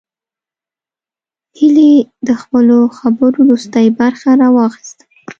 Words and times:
هيلې 1.57 1.91
د 2.27 2.29
خپلو 2.41 2.77
خبرو 2.97 3.39
وروستۍ 3.45 3.87
برخه 3.99 4.29
راواخيسته 4.41 5.03